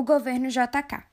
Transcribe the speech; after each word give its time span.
O 0.00 0.02
governo 0.02 0.48
JK. 0.48 1.04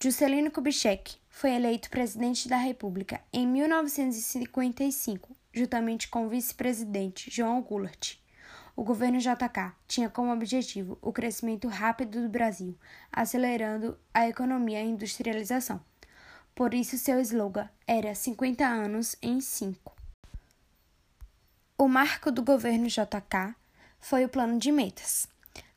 Juscelino 0.00 0.52
Kubitschek 0.52 1.16
foi 1.28 1.50
eleito 1.50 1.90
presidente 1.90 2.48
da 2.48 2.58
República 2.58 3.20
em 3.32 3.44
1955, 3.44 5.36
juntamente 5.52 6.06
com 6.06 6.24
o 6.24 6.28
vice-presidente 6.28 7.28
João 7.28 7.60
Goulart. 7.60 8.18
O 8.76 8.84
governo 8.84 9.18
JK 9.18 9.72
tinha 9.88 10.08
como 10.08 10.32
objetivo 10.32 10.96
o 11.02 11.12
crescimento 11.12 11.66
rápido 11.66 12.22
do 12.22 12.28
Brasil, 12.28 12.78
acelerando 13.10 13.98
a 14.14 14.28
economia 14.28 14.78
e 14.78 14.82
a 14.82 14.86
industrialização. 14.86 15.84
Por 16.54 16.72
isso, 16.72 16.96
seu 16.98 17.18
slogan 17.18 17.68
era 17.84 18.14
50 18.14 18.64
anos 18.64 19.16
em 19.20 19.40
5. 19.40 19.92
O 21.76 21.88
marco 21.88 22.30
do 22.30 22.44
governo 22.44 22.86
JK 22.86 23.56
foi 23.98 24.24
o 24.24 24.28
plano 24.28 24.56
de 24.56 24.70
metas. 24.70 25.26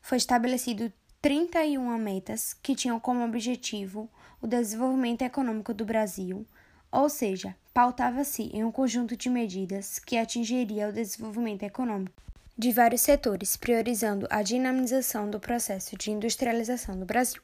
Foi 0.00 0.18
estabelecido 0.18 0.92
31 1.24 1.96
metas 1.96 2.52
que 2.52 2.74
tinham 2.74 3.00
como 3.00 3.24
objetivo 3.24 4.10
o 4.42 4.46
desenvolvimento 4.46 5.22
econômico 5.22 5.72
do 5.72 5.82
Brasil, 5.82 6.46
ou 6.92 7.08
seja, 7.08 7.56
pautava-se 7.72 8.42
em 8.52 8.62
um 8.62 8.70
conjunto 8.70 9.16
de 9.16 9.30
medidas 9.30 9.98
que 9.98 10.18
atingiria 10.18 10.86
o 10.86 10.92
desenvolvimento 10.92 11.62
econômico 11.62 12.22
de 12.58 12.70
vários 12.72 13.00
setores, 13.00 13.56
priorizando 13.56 14.26
a 14.28 14.42
dinamização 14.42 15.30
do 15.30 15.40
processo 15.40 15.96
de 15.96 16.10
industrialização 16.10 16.98
do 16.98 17.06
Brasil. 17.06 17.40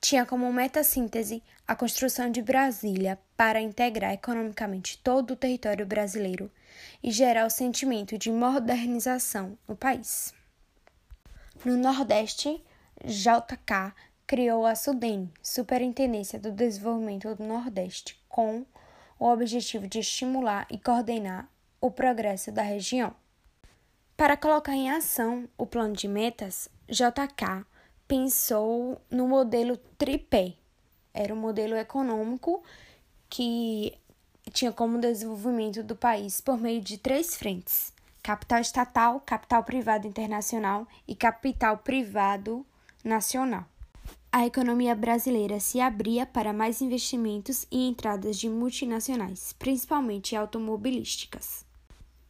Tinha 0.00 0.24
como 0.24 0.52
meta-síntese 0.52 1.42
a 1.66 1.74
construção 1.74 2.30
de 2.30 2.42
Brasília 2.42 3.18
para 3.36 3.60
integrar 3.60 4.12
economicamente 4.12 4.98
todo 5.02 5.32
o 5.32 5.36
território 5.36 5.84
brasileiro 5.84 6.48
e 7.02 7.10
gerar 7.10 7.44
o 7.44 7.50
sentimento 7.50 8.16
de 8.16 8.30
modernização 8.30 9.58
no 9.66 9.74
país. 9.74 10.32
No 11.64 11.76
Nordeste, 11.76 12.62
JK 13.02 13.94
criou 14.26 14.64
a 14.64 14.74
SUDEN, 14.74 15.30
Superintendência 15.42 16.38
do 16.38 16.52
Desenvolvimento 16.52 17.34
do 17.34 17.44
Nordeste, 17.44 18.18
com 18.28 18.64
o 19.18 19.26
objetivo 19.26 19.86
de 19.86 20.00
estimular 20.00 20.66
e 20.70 20.78
coordenar 20.78 21.48
o 21.80 21.90
progresso 21.90 22.50
da 22.50 22.62
região. 22.62 23.14
Para 24.16 24.36
colocar 24.36 24.74
em 24.74 24.90
ação 24.90 25.48
o 25.58 25.66
plano 25.66 25.94
de 25.94 26.08
metas, 26.08 26.68
JK 26.88 27.66
pensou 28.06 29.00
no 29.10 29.26
modelo 29.26 29.76
tripé. 29.98 30.54
Era 31.12 31.34
um 31.34 31.36
modelo 31.36 31.76
econômico 31.76 32.62
que 33.28 33.98
tinha 34.52 34.72
como 34.72 34.98
desenvolvimento 34.98 35.82
do 35.82 35.96
país 35.96 36.40
por 36.40 36.58
meio 36.58 36.80
de 36.80 36.96
três 36.96 37.34
frentes: 37.34 37.92
capital 38.22 38.60
estatal, 38.60 39.20
capital 39.20 39.64
privado 39.64 40.06
internacional 40.06 40.86
e 41.06 41.14
capital 41.14 41.78
privado 41.78 42.64
nacional. 43.04 43.66
A 44.32 44.46
economia 44.46 44.96
brasileira 44.96 45.60
se 45.60 45.80
abria 45.80 46.26
para 46.26 46.52
mais 46.52 46.82
investimentos 46.82 47.66
e 47.70 47.86
entradas 47.86 48.36
de 48.36 48.48
multinacionais, 48.48 49.52
principalmente 49.52 50.34
automobilísticas. 50.34 51.64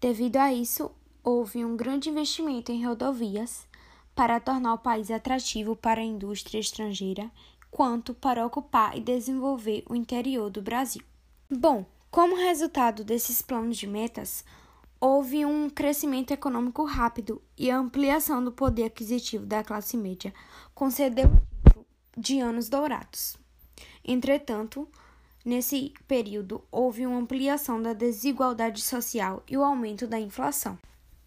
Devido 0.01 0.37
a 0.37 0.53
isso, 0.53 0.91
houve 1.23 1.65
um 1.65 1.75
grande 1.75 2.11
investimento 2.11 2.71
em 2.71 2.85
rodovias 2.85 3.67
para 4.15 4.39
tornar 4.39 4.75
o 4.75 4.79
país 4.79 5.11
atrativo 5.11 5.75
para 5.75 6.01
a 6.01 6.05
indústria 6.05 6.59
estrangeira, 6.59 7.31
quanto 7.71 8.13
para 8.13 8.45
ocupar 8.45 8.97
e 8.97 9.01
desenvolver 9.01 9.83
o 9.89 9.95
interior 9.95 10.51
do 10.51 10.61
Brasil. 10.61 11.03
Bom, 11.51 11.87
como 12.11 12.37
resultado 12.37 13.03
desses 13.03 13.41
planos 13.41 13.79
de 13.79 13.87
metas, 13.87 14.45
houve 15.05 15.45
um 15.45 15.69
crescimento 15.69 16.31
econômico 16.31 16.83
rápido 16.83 17.43
e 17.59 17.71
a 17.71 17.77
ampliação 17.77 18.43
do 18.43 18.51
poder 18.51 18.85
aquisitivo 18.85 19.45
da 19.45 19.63
classe 19.63 19.99
média 19.99 20.33
concedeu 20.75 21.27
o 21.77 21.85
de 22.19 22.41
anos 22.41 22.71
dourados. 22.71 23.37
Entretanto, 24.03 24.89
nesse 25.45 25.93
período 26.09 26.65
houve 26.73 27.05
uma 27.05 27.19
ampliação 27.19 27.83
da 27.83 27.93
desigualdade 27.93 28.81
social 28.81 29.43
e 29.47 29.59
o 29.59 29.63
aumento 29.63 30.07
da 30.07 30.19
inflação. 30.19 30.79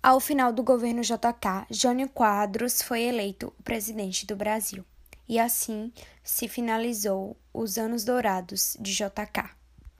Ao 0.02 0.20
final 0.20 0.52
do 0.52 0.64
governo 0.64 1.04
JK, 1.04 1.68
Jânio 1.70 2.10
Quadros 2.10 2.82
foi 2.82 3.04
eleito 3.04 3.54
presidente 3.64 4.26
do 4.26 4.36
Brasil. 4.36 4.84
E 5.30 5.38
assim 5.38 5.94
se 6.24 6.48
finalizou 6.48 7.38
os 7.54 7.78
anos 7.78 8.04
dourados 8.04 8.76
de 8.80 8.92
JK. 8.92 9.56